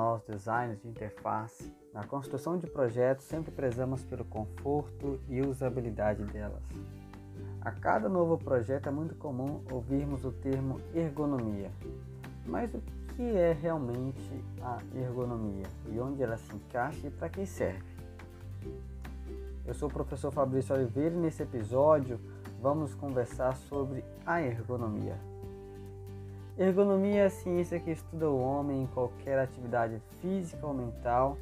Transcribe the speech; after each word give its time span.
nós, 0.00 0.22
designers 0.22 0.80
de 0.80 0.88
interface, 0.88 1.70
na 1.92 2.04
construção 2.04 2.56
de 2.56 2.66
projetos 2.66 3.26
sempre 3.26 3.52
prezamos 3.52 4.02
pelo 4.02 4.24
conforto 4.24 5.20
e 5.28 5.42
usabilidade 5.42 6.24
delas. 6.24 6.62
A 7.60 7.70
cada 7.70 8.08
novo 8.08 8.38
projeto 8.38 8.88
é 8.88 8.90
muito 8.90 9.14
comum 9.16 9.62
ouvirmos 9.70 10.24
o 10.24 10.32
termo 10.32 10.80
ergonomia. 10.94 11.70
Mas 12.46 12.72
o 12.74 12.80
que 13.14 13.36
é 13.36 13.52
realmente 13.52 14.42
a 14.62 14.78
ergonomia 14.94 15.66
e 15.92 16.00
onde 16.00 16.22
ela 16.22 16.38
se 16.38 16.56
encaixa 16.56 17.06
e 17.06 17.10
para 17.10 17.28
que 17.28 17.44
serve? 17.44 17.84
Eu 19.66 19.74
sou 19.74 19.90
o 19.90 19.92
professor 19.92 20.32
Fabrício 20.32 20.74
Oliveira 20.74 21.14
e 21.14 21.18
nesse 21.18 21.42
episódio 21.42 22.18
vamos 22.58 22.94
conversar 22.94 23.54
sobre 23.54 24.02
a 24.24 24.40
ergonomia. 24.40 25.18
Ergonomia 26.60 27.22
é 27.22 27.24
a 27.24 27.30
ciência 27.30 27.80
que 27.80 27.90
estuda 27.90 28.28
o 28.28 28.38
homem 28.38 28.82
em 28.82 28.86
qualquer 28.88 29.38
atividade 29.38 29.98
física 30.20 30.66
ou 30.66 30.74
mental 30.74 31.38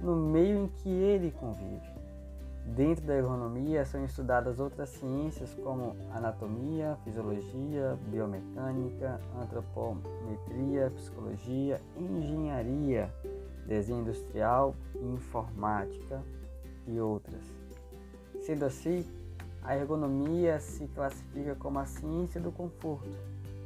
no 0.00 0.14
meio 0.14 0.56
em 0.56 0.68
que 0.68 0.88
ele 0.88 1.32
convive. 1.32 1.90
Dentro 2.64 3.04
da 3.04 3.16
ergonomia 3.16 3.84
são 3.84 4.04
estudadas 4.04 4.60
outras 4.60 4.90
ciências 4.90 5.52
como 5.64 5.96
anatomia, 6.12 6.96
fisiologia, 7.02 7.98
biomecânica, 8.06 9.20
antropometria, 9.36 10.92
psicologia, 10.94 11.80
engenharia, 11.96 13.12
desenho 13.66 14.02
industrial, 14.02 14.76
informática 14.94 16.22
e 16.86 17.00
outras. 17.00 17.42
Sendo 18.42 18.64
assim, 18.64 19.04
a 19.64 19.76
ergonomia 19.76 20.60
se 20.60 20.86
classifica 20.86 21.56
como 21.56 21.80
a 21.80 21.84
ciência 21.84 22.40
do 22.40 22.52
conforto, 22.52 23.10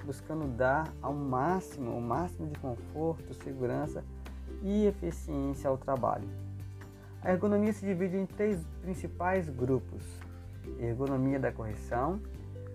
buscando 0.07 0.47
dar 0.47 0.91
ao 1.03 1.13
máximo 1.13 1.91
o 1.91 2.01
máximo 2.01 2.47
de 2.47 2.59
conforto, 2.61 3.35
segurança 3.35 4.05
e 4.63 4.87
eficiência 4.87 5.69
ao 5.69 5.77
trabalho. 5.77 6.29
A 7.21 7.33
ergonomia 7.33 7.73
se 7.73 7.85
divide 7.85 8.17
em 8.17 8.25
três 8.25 8.65
principais 8.81 9.49
grupos: 9.51 10.03
ergonomia 10.79 11.41
da 11.41 11.51
correção, 11.51 12.21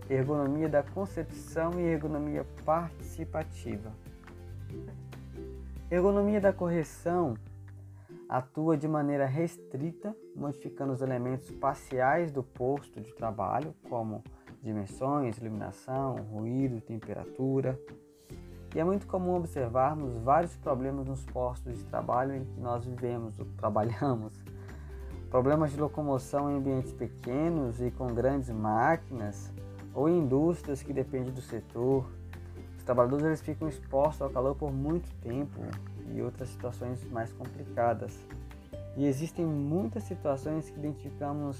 ergonomia 0.09 0.67
da 0.67 0.83
concepção 0.83 1.80
e 1.80 1.83
ergonomia 1.83 2.45
participativa. 2.66 3.92
Ergonomia 5.89 6.42
da 6.42 6.52
correção 6.53 7.36
atua 8.27 8.77
de 8.77 8.88
maneira 8.88 9.25
restrita, 9.25 10.16
modificando 10.36 10.94
os 10.94 11.02
elementos 11.02 11.50
espaciais 11.50 12.31
do 12.31 12.42
posto 12.42 13.02
de 13.02 13.14
trabalho, 13.14 13.75
como 13.89 14.23
dimensões, 14.62 15.38
iluminação, 15.38 16.16
ruído, 16.31 16.80
temperatura. 16.81 17.80
E 18.73 18.80
é 18.80 18.84
muito 18.84 19.06
comum 19.08 19.36
observarmos 19.36 20.14
vários 20.23 20.56
problemas 20.56 21.06
nos 21.06 21.23
postos 21.26 21.78
de 21.78 21.84
trabalho 21.86 22.36
em 22.36 22.45
que 22.45 22.59
nós 22.59 22.86
vivemos 22.86 23.38
ou 23.39 23.45
trabalhamos. 23.58 24.34
Problemas 25.30 25.72
de 25.72 25.80
locomoção 25.80 26.52
em 26.52 26.58
ambientes 26.58 26.92
pequenos 26.94 27.82
e 27.82 27.89
com 27.92 28.08
grandes 28.08 28.50
máquinas, 28.50 29.52
ou 29.94 30.08
em 30.08 30.20
indústrias 30.20 30.84
que 30.84 30.94
dependem 30.94 31.34
do 31.34 31.42
setor. 31.42 32.06
Os 32.78 32.84
trabalhadores 32.84 33.26
eles 33.26 33.42
ficam 33.42 33.67
expostos 33.67 34.22
ao 34.22 34.30
calor 34.30 34.56
por 34.56 34.72
muito 34.72 35.09
tempo, 35.22 35.59
e 36.14 36.22
outras 36.22 36.50
situações 36.50 37.04
mais 37.09 37.32
complicadas. 37.34 38.17
E 38.98 39.06
existem 39.06 39.45
muitas 39.45 40.04
situações 40.04 40.70
que 40.70 40.78
identificamos 40.78 41.58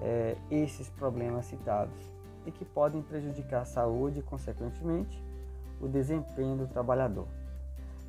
é, 0.00 0.36
esses 0.50 0.88
problemas 0.90 1.46
citados 1.46 2.17
e 2.48 2.50
que 2.50 2.64
podem 2.64 3.02
prejudicar 3.02 3.62
a 3.62 3.66
saúde 3.66 4.20
e, 4.20 4.22
consequentemente, 4.22 5.22
o 5.80 5.86
desempenho 5.86 6.56
do 6.56 6.66
trabalhador. 6.66 7.28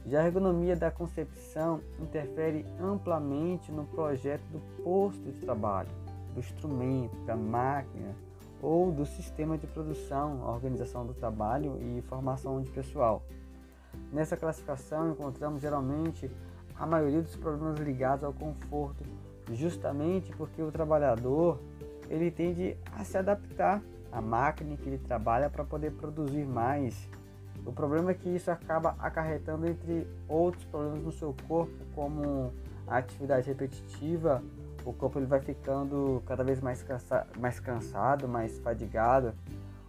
Já 0.06 0.22
a 0.22 0.26
ergonomia 0.26 0.76
da 0.76 0.90
concepção 0.90 1.82
interfere 2.00 2.66
amplamente 2.82 3.72
no 3.72 3.84
projeto 3.86 4.44
do 4.44 4.60
posto 4.84 5.22
de 5.22 5.34
trabalho, 5.34 5.90
do 6.34 6.40
instrumento, 6.40 7.16
da 7.26 7.36
máquina 7.36 8.16
ou 8.62 8.92
do 8.92 9.06
sistema 9.06 9.58
de 9.58 9.68
produção, 9.68 10.42
organização 10.48 11.06
do 11.06 11.14
trabalho 11.14 11.78
e 11.82 12.02
formação 12.04 12.62
de 12.62 12.70
pessoal. 12.72 13.22
Nessa 14.12 14.38
classificação 14.38 15.12
encontramos 15.12 15.62
geralmente 15.62 16.32
a 16.78 16.86
maioria 16.86 17.22
dos 17.22 17.36
problemas 17.36 17.78
ligados 17.80 18.24
ao 18.24 18.34
conforto, 18.34 19.04
justamente 19.52 20.32
porque 20.38 20.62
o 20.62 20.72
trabalhador 20.72 21.60
ele 22.10 22.32
tende 22.32 22.76
a 22.98 23.04
se 23.04 23.18
adaptar 23.18 23.82
à 24.12 24.22
máquina 24.22 24.76
que 24.78 24.88
ele 24.88 24.98
trabalha 24.98 25.50
para 25.50 25.64
poder 25.64 25.92
produzir 25.92 26.46
mais. 26.46 27.10
O 27.66 27.72
problema 27.72 28.12
é 28.12 28.14
que 28.14 28.30
isso 28.30 28.50
acaba 28.50 28.96
acarretando 29.00 29.68
entre 29.68 30.08
outros 30.28 30.64
problemas 30.66 31.04
no 31.04 31.12
seu 31.12 31.36
corpo, 31.48 31.74
como 31.94 32.54
a 32.88 32.98
atividade 32.98 33.48
repetitiva, 33.48 34.42
o 34.86 34.94
corpo 34.94 35.20
ele 35.20 35.26
vai 35.26 35.40
ficando 35.40 36.24
cada 36.26 36.44
vez 36.44 36.62
mais, 36.62 36.82
cansa 36.82 37.28
mais 37.38 37.60
cansado, 37.60 38.28
mais 38.28 38.58
fadigado, 38.60 39.34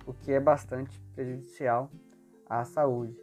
o 0.06 0.12
que 0.12 0.32
é 0.32 0.41
bastante 0.41 1.00
prejudicial 1.14 1.91
à 2.48 2.64
saúde. 2.64 3.16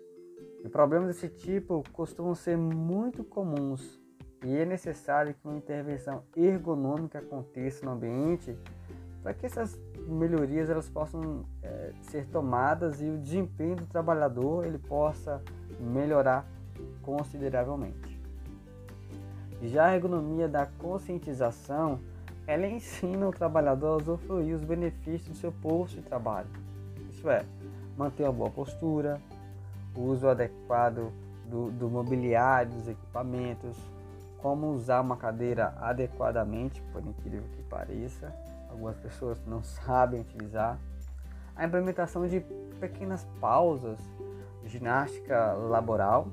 E 0.64 0.70
problemas 0.70 1.10
desse 1.10 1.30
tipo 1.30 1.84
costumam 1.94 2.34
ser 2.34 2.58
muito 2.58 3.24
comuns 3.24 4.00
e 4.44 4.56
é 4.56 4.66
necessário 4.66 5.34
que 5.34 5.48
uma 5.48 5.58
intervenção 5.58 6.24
ergonômica 6.36 7.20
aconteça 7.20 7.86
no 7.86 7.92
ambiente 7.92 8.58
para 9.22 9.34
que 9.34 9.46
essas 9.46 9.80
melhorias 10.08 10.70
elas 10.70 10.90
possam 10.90 11.46
é, 11.62 11.92
ser 12.02 12.26
tomadas 12.28 13.02
e 13.02 13.06
o 13.06 13.18
desempenho 13.18 13.76
do 13.76 13.86
trabalhador 13.86 14.66
ele 14.66 14.78
possa 14.78 15.42
melhorar 15.80 16.46
consideravelmente. 17.02 18.18
Já 19.62 19.88
a 19.88 19.96
ergonomia 19.96 20.48
da 20.48 20.66
conscientização, 20.66 22.00
ela 22.46 22.68
ensina 22.68 23.28
o 23.28 23.32
trabalhador 23.32 23.88
a 23.88 23.96
usufruir 23.98 24.56
os 24.56 24.64
benefícios 24.64 25.30
do 25.30 25.36
seu 25.36 25.52
posto 25.52 25.96
de 25.96 26.04
trabalho. 26.04 26.48
Isso 27.12 27.30
é, 27.30 27.44
manter 27.98 28.24
uma 28.24 28.34
boa 28.34 28.50
postura, 28.50 29.20
o 29.96 30.02
uso 30.02 30.28
adequado 30.28 31.12
do, 31.46 31.72
do 31.72 31.90
mobiliário, 31.90 32.72
dos 32.72 32.88
equipamentos, 32.88 33.76
como 34.38 34.68
usar 34.68 35.02
uma 35.02 35.18
cadeira 35.18 35.74
adequadamente, 35.82 36.82
por 36.94 37.02
incrível 37.02 37.48
que 37.56 37.64
pareça. 37.64 38.34
Algumas 38.78 38.98
pessoas 38.98 39.44
não 39.48 39.64
sabem 39.64 40.22
utilizar. 40.22 40.78
A 41.56 41.66
implementação 41.66 42.28
de 42.28 42.40
pequenas 42.80 43.26
pausas, 43.42 43.98
ginástica 44.66 45.54
laboral, 45.54 46.28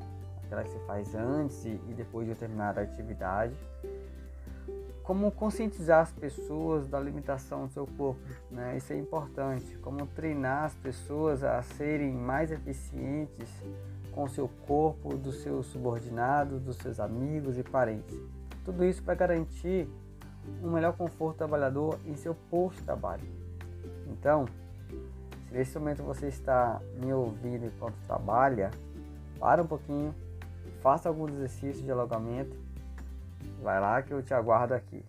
aquela 0.44 0.62
que 0.62 0.68
se 0.68 0.78
faz 0.80 1.14
antes 1.14 1.64
e 1.64 1.94
depois 1.96 2.28
de 2.28 2.34
terminar 2.34 2.78
a 2.78 2.82
atividade 2.82 3.56
como 5.04 5.30
conscientizar 5.30 6.00
as 6.00 6.12
pessoas 6.12 6.88
da 6.88 6.98
limitação 6.98 7.66
do 7.66 7.72
seu 7.72 7.86
corpo, 7.86 8.20
né? 8.50 8.74
Isso 8.78 8.90
é 8.90 8.96
importante. 8.96 9.76
Como 9.78 10.06
treinar 10.06 10.64
as 10.64 10.74
pessoas 10.74 11.44
a 11.44 11.60
serem 11.62 12.10
mais 12.10 12.50
eficientes 12.50 13.50
com 14.12 14.24
o 14.24 14.28
seu 14.28 14.48
corpo, 14.66 15.14
dos 15.14 15.42
seus 15.42 15.66
subordinados, 15.66 16.62
dos 16.62 16.76
seus 16.76 16.98
amigos 16.98 17.58
e 17.58 17.62
parentes. 17.62 18.18
Tudo 18.64 18.82
isso 18.82 19.02
para 19.02 19.14
garantir 19.14 19.86
um 20.62 20.70
melhor 20.70 20.96
conforto 20.96 21.38
trabalhador 21.38 21.98
em 22.04 22.14
seu 22.16 22.34
posto 22.50 22.78
de 22.78 22.84
trabalho. 22.84 23.24
Então, 24.06 24.46
se 25.48 25.54
nesse 25.54 25.78
momento 25.78 26.02
você 26.02 26.28
está 26.28 26.80
me 27.02 27.12
ouvindo 27.12 27.66
enquanto 27.66 27.94
trabalha, 28.06 28.70
para 29.38 29.62
um 29.62 29.66
pouquinho, 29.66 30.14
faça 30.80 31.08
alguns 31.08 31.32
exercícios 31.32 31.84
de 31.84 31.90
alongamento 31.90 32.64
Vai 33.64 33.80
lá 33.80 34.02
que 34.02 34.12
eu 34.12 34.22
te 34.22 34.34
aguardo 34.34 34.74
aqui. 34.74 35.02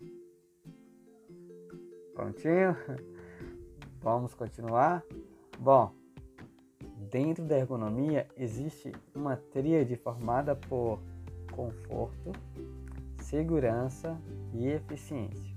Prontinho? 2.14 2.76
Vamos 4.02 4.34
continuar? 4.34 5.04
Bom, 5.60 5.92
dentro 7.12 7.44
da 7.44 7.58
ergonomia 7.58 8.28
existe 8.38 8.94
uma 9.14 9.36
tríade 9.36 9.98
formada 9.98 10.56
por 10.56 11.00
conforto, 11.52 12.32
segurança 13.20 14.18
e 14.60 14.68
eficiência. 14.68 15.54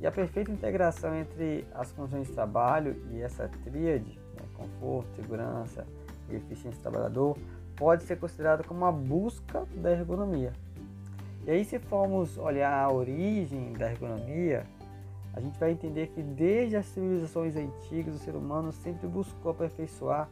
E 0.00 0.06
a 0.06 0.12
perfeita 0.12 0.50
integração 0.50 1.14
entre 1.14 1.66
as 1.74 1.90
condições 1.92 2.28
de 2.28 2.32
trabalho 2.32 2.96
e 3.10 3.20
essa 3.20 3.48
tríade, 3.64 4.18
né, 4.36 4.46
conforto, 4.56 5.08
segurança 5.16 5.86
e 6.28 6.36
eficiência 6.36 6.78
do 6.78 6.82
trabalhador, 6.82 7.36
pode 7.76 8.04
ser 8.04 8.16
considerada 8.18 8.62
como 8.62 8.84
a 8.84 8.92
busca 8.92 9.66
da 9.76 9.90
ergonomia. 9.90 10.52
E 11.46 11.50
aí, 11.50 11.64
se 11.64 11.78
formos 11.78 12.36
olhar 12.36 12.72
a 12.72 12.92
origem 12.92 13.72
da 13.72 13.90
ergonomia, 13.90 14.64
a 15.32 15.40
gente 15.40 15.58
vai 15.58 15.70
entender 15.70 16.08
que 16.08 16.22
desde 16.22 16.76
as 16.76 16.86
civilizações 16.86 17.56
antigas 17.56 18.14
o 18.14 18.18
ser 18.18 18.34
humano 18.34 18.72
sempre 18.72 19.06
buscou 19.06 19.52
aperfeiçoar 19.52 20.28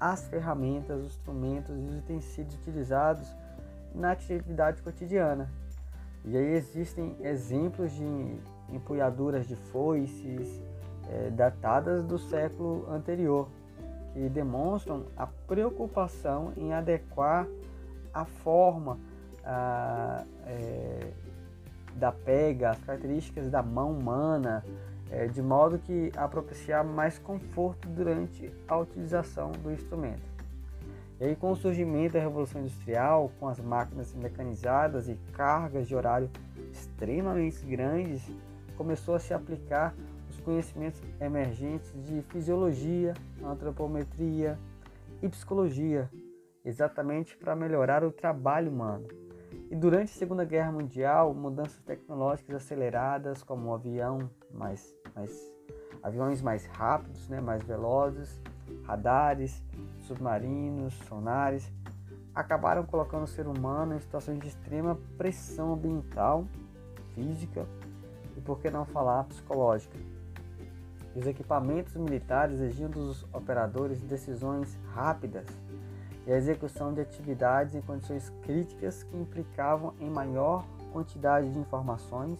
as 0.00 0.28
ferramentas, 0.28 1.00
os 1.00 1.12
instrumentos 1.12 1.76
e 1.76 1.80
os 1.80 1.96
utensílios 1.98 2.54
utilizados 2.54 3.28
na 3.94 4.12
atividade 4.12 4.82
cotidiana. 4.82 5.50
E 6.24 6.36
aí 6.36 6.54
existem 6.54 7.16
exemplos 7.20 7.92
de 7.92 8.38
empunhaduras 8.70 9.46
de 9.46 9.56
foices 9.56 10.60
é, 11.08 11.30
datadas 11.30 12.04
do 12.04 12.18
século 12.18 12.86
anterior, 12.90 13.48
que 14.12 14.28
demonstram 14.28 15.06
a 15.16 15.26
preocupação 15.26 16.52
em 16.56 16.72
adequar 16.72 17.46
a 18.12 18.24
forma 18.24 18.98
a, 19.44 20.24
é, 20.46 21.12
da 21.94 22.12
pega, 22.12 22.70
as 22.70 22.78
características 22.80 23.50
da 23.50 23.62
mão 23.62 23.92
humana, 23.92 24.64
é, 25.10 25.26
de 25.26 25.40
modo 25.40 25.78
que 25.78 26.12
a 26.16 26.28
propiciar 26.28 26.84
mais 26.84 27.18
conforto 27.18 27.88
durante 27.88 28.52
a 28.66 28.76
utilização 28.76 29.52
do 29.52 29.72
instrumento. 29.72 30.37
E 31.20 31.24
aí, 31.24 31.34
com 31.34 31.50
o 31.50 31.56
surgimento 31.56 32.12
da 32.12 32.20
Revolução 32.20 32.60
Industrial, 32.60 33.30
com 33.40 33.48
as 33.48 33.58
máquinas 33.58 34.14
mecanizadas 34.14 35.08
e 35.08 35.16
cargas 35.32 35.88
de 35.88 35.96
horário 35.96 36.30
extremamente 36.70 37.64
grandes, 37.66 38.22
começou 38.76 39.16
a 39.16 39.18
se 39.18 39.34
aplicar 39.34 39.94
os 40.30 40.38
conhecimentos 40.38 41.02
emergentes 41.20 41.92
de 42.04 42.22
fisiologia, 42.22 43.14
antropometria 43.44 44.56
e 45.20 45.28
psicologia, 45.28 46.08
exatamente 46.64 47.36
para 47.36 47.56
melhorar 47.56 48.04
o 48.04 48.12
trabalho 48.12 48.70
humano. 48.70 49.08
E 49.70 49.74
durante 49.74 50.12
a 50.12 50.18
Segunda 50.18 50.44
Guerra 50.44 50.70
Mundial, 50.70 51.34
mudanças 51.34 51.80
tecnológicas 51.80 52.54
aceleradas, 52.54 53.42
como 53.42 53.70
o 53.70 53.74
avião 53.74 54.30
mais, 54.52 54.94
mais 55.16 55.52
aviões 56.00 56.40
mais 56.40 56.64
rápidos, 56.66 57.28
né, 57.28 57.40
mais 57.40 57.62
velozes, 57.64 58.40
radares, 58.84 59.64
submarinos, 60.08 60.94
sonares, 61.08 61.70
acabaram 62.34 62.84
colocando 62.84 63.24
o 63.24 63.28
ser 63.28 63.46
humano 63.46 63.94
em 63.94 64.00
situações 64.00 64.38
de 64.40 64.48
extrema 64.48 64.98
pressão 65.16 65.74
ambiental, 65.74 66.46
física 67.14 67.66
e, 68.36 68.40
por 68.40 68.60
que 68.60 68.70
não 68.70 68.84
falar, 68.84 69.24
psicológica. 69.24 69.96
Os 71.14 71.26
equipamentos 71.26 71.94
militares 71.96 72.60
exigiam 72.60 72.90
dos 72.90 73.24
operadores 73.32 74.00
decisões 74.02 74.78
rápidas 74.94 75.46
e 76.26 76.32
a 76.32 76.36
execução 76.36 76.92
de 76.92 77.00
atividades 77.00 77.74
em 77.74 77.80
condições 77.80 78.30
críticas 78.42 79.02
que 79.02 79.16
implicavam 79.16 79.94
em 79.98 80.10
maior 80.10 80.64
quantidade 80.92 81.50
de 81.50 81.58
informações, 81.58 82.38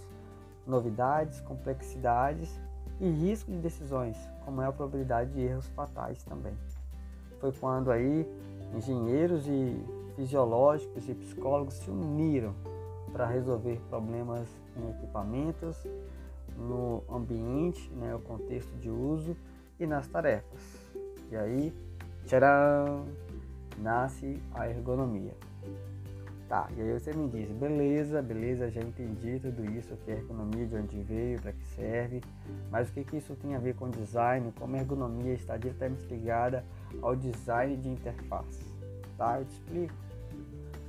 novidades, 0.67 1.41
complexidades 1.41 2.61
e 3.01 3.09
risco 3.11 3.51
de 3.51 3.59
decisões, 3.59 4.17
como 4.45 4.63
é 4.63 4.67
a 4.67 4.73
probabilidade 4.73 5.33
de 5.33 5.41
erros 5.41 5.67
fatais 5.69 6.23
também. 6.23 6.57
Foi 7.41 7.53
quando 7.53 7.91
aí 7.91 8.27
engenheiros 8.75 9.47
e 9.47 9.77
fisiológicos 10.17 11.09
e 11.09 11.15
psicólogos 11.15 11.75
se 11.75 11.91
uniram 11.91 12.55
para 13.13 13.27
resolver 13.27 13.81
problemas 13.89 14.49
em 14.77 14.91
equipamentos, 14.91 15.77
no 16.57 17.03
ambiente, 17.09 17.89
né, 17.95 18.15
o 18.15 18.19
contexto 18.19 18.71
de 18.79 18.91
uso 18.91 19.37
e 19.79 19.87
nas 19.87 20.09
tarefas. 20.09 20.61
E 21.31 21.37
aí, 21.37 21.73
tcharam, 22.27 23.05
nasce 23.79 24.43
a 24.53 24.69
ergonomia. 24.69 25.35
Tá, 26.49 26.67
e 26.75 26.81
aí 26.81 26.99
você 26.99 27.13
me 27.13 27.29
diz, 27.29 27.51
beleza, 27.51 28.23
beleza, 28.23 28.71
já 28.71 28.81
entendi 28.81 29.39
tudo 29.39 29.67
isso, 29.67 29.93
o 29.93 29.97
que 29.99 30.13
é 30.13 30.15
ergonomia, 30.15 30.67
de 30.67 30.77
onde 30.77 31.03
veio, 31.03 31.39
para 31.43 31.53
que 31.53 31.63
serve, 31.67 32.23
mas 32.71 32.89
o 32.89 32.93
que, 32.95 33.05
que 33.05 33.19
isso 33.19 33.37
tem 33.37 33.55
a 33.55 33.59
ver 33.59 33.75
com 33.75 33.91
design, 33.91 34.51
como 34.59 34.75
a 34.75 34.79
ergonomia 34.79 35.35
está 35.35 35.59
diretamente 35.59 36.07
ligada 36.07 36.65
ao 37.03 37.15
design 37.15 37.77
de 37.77 37.91
interface, 37.91 38.65
tá? 39.19 39.39
Eu 39.39 39.45
te 39.45 39.51
explico. 39.51 39.95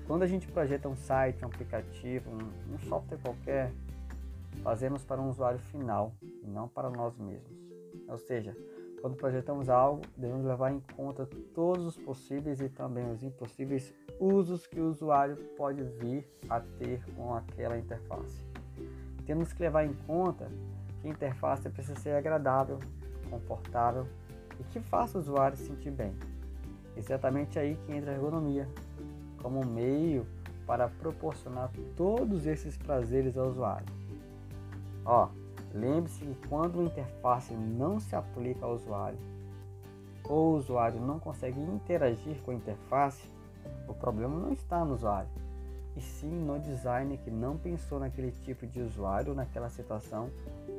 Quando 0.08 0.24
a 0.24 0.28
gente 0.28 0.48
projeta 0.48 0.88
um 0.88 0.96
site, 0.96 1.44
um 1.44 1.50
aplicativo, 1.50 2.32
um, 2.32 2.76
um 2.76 2.80
software 2.80 3.18
qualquer, 3.18 3.74
fazemos 4.64 5.04
para 5.04 5.22
um 5.22 5.30
usuário 5.30 5.60
final 5.60 6.16
e 6.42 6.48
não 6.48 6.70
para 6.70 6.90
nós 6.90 7.18
mesmos. 7.18 7.52
Ou 8.08 8.18
seja, 8.18 8.56
quando 9.02 9.16
projetamos 9.16 9.70
algo, 9.70 10.02
devemos 10.18 10.46
levar 10.46 10.72
em 10.72 10.82
conta 10.96 11.28
todos 11.54 11.86
os 11.86 11.98
possíveis 11.98 12.60
e 12.62 12.70
também 12.70 13.10
os 13.12 13.24
impossíveis 13.24 13.94
usos 14.20 14.68
que 14.68 14.80
o 14.80 14.90
usuário 14.90 15.38
pode 15.58 15.84
vir 15.84 16.28
a 16.50 16.60
ter 16.60 17.02
com 17.16 17.34
aquela 17.34 17.78
interface. 17.78 18.44
Temos 19.26 19.54
que 19.54 19.62
levar 19.62 19.86
em 19.86 19.94
conta 20.06 20.52
que 21.02 21.08
a 21.08 21.12
interface 21.12 21.70
precisa 21.70 22.00
ser 22.00 22.12
agradável, 22.12 22.80
confortável 23.30 24.06
e 24.60 24.64
que 24.64 24.80
faça 24.80 25.18
o 25.18 25.22
usuário 25.22 25.58
se 25.58 25.68
sentir 25.68 25.92
bem. 25.92 26.14
Exatamente 26.98 27.58
aí 27.58 27.78
que 27.86 27.94
entra 27.94 28.12
a 28.12 28.16
ergonomia, 28.16 28.68
como 29.42 29.66
meio 29.66 30.28
para 30.68 30.90
proporcionar 30.90 31.72
todos 31.96 32.46
esses 32.46 32.78
prazeres 32.78 33.38
ao 33.38 33.48
usuário. 33.48 33.88
Ó, 35.06 35.30
Lembre-se 35.74 36.26
que 36.26 36.48
quando 36.48 36.80
a 36.80 36.84
interface 36.84 37.54
não 37.54 38.00
se 38.00 38.16
aplica 38.16 38.66
ao 38.66 38.74
usuário 38.74 39.20
ou 40.30 40.54
o 40.54 40.58
usuário 40.58 41.02
não 41.02 41.20
consegue 41.20 41.60
interagir 41.60 42.42
com 42.44 42.52
a 42.52 42.54
interface, 42.54 43.28
o 43.88 43.94
problema 43.94 44.40
não 44.40 44.54
está 44.54 44.86
no 44.86 44.94
usuário, 44.94 45.30
e 45.98 46.02
sim 46.02 46.30
no 46.30 46.60
designer 46.60 47.18
que 47.18 47.32
não 47.32 47.58
pensou 47.58 48.00
naquele 48.00 48.32
tipo 48.32 48.68
de 48.68 48.80
usuário, 48.80 49.34
naquela 49.34 49.70
situação, 49.70 50.30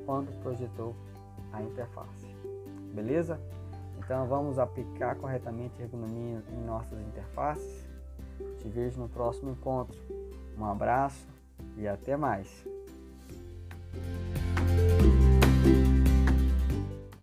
quando 0.07 0.33
projetou 0.41 0.95
a 1.53 1.61
interface. 1.61 2.27
Beleza? 2.95 3.41
Então 3.99 4.27
vamos 4.27 4.59
aplicar 4.59 5.17
corretamente 5.17 5.81
a 5.81 5.85
ergonomia 5.85 6.43
em 6.53 6.65
nossas 6.65 7.01
interfaces. 7.01 7.89
Te 8.59 8.69
vejo 8.69 9.01
no 9.01 9.09
próximo 9.09 9.51
encontro. 9.51 9.99
Um 10.57 10.65
abraço 10.65 11.29
e 11.77 11.87
até 11.87 12.17
mais. 12.17 12.70